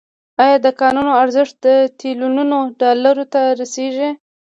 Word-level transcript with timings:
آیا 0.43 0.57
د 0.65 0.67
کانونو 0.79 1.11
ارزښت 1.23 1.57
تریلیونونو 1.99 2.57
ډالرو 2.79 3.25
ته 3.33 3.41
رسیږي؟ 3.59 4.09